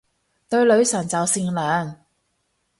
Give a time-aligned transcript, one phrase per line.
[0.49, 1.95] 對女神就善良